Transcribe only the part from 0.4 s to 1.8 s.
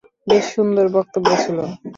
সুন্দর বক্তব্য ছিল!